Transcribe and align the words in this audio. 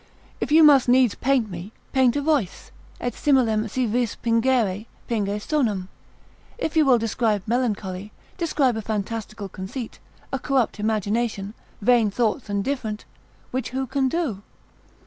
if 0.39 0.51
you 0.51 0.63
must 0.63 0.89
needs 0.89 1.13
paint 1.13 1.47
me, 1.51 1.71
paint 1.93 2.15
a 2.15 2.21
voice, 2.23 2.71
et 2.99 3.13
similem 3.13 3.69
si 3.69 3.85
vis 3.85 4.15
pingere, 4.15 4.87
pinge 5.07 5.39
sonum; 5.39 5.89
if 6.57 6.75
you 6.75 6.83
will 6.83 6.97
describe 6.97 7.43
melancholy, 7.45 8.11
describe 8.39 8.75
a 8.75 8.81
fantastical 8.81 9.47
conceit, 9.47 9.99
a 10.33 10.39
corrupt 10.39 10.79
imagination, 10.79 11.53
vain 11.83 12.09
thoughts 12.09 12.49
and 12.49 12.63
different, 12.63 13.05
which 13.51 13.69
who 13.69 13.85
can 13.85 14.09
do? 14.09 14.41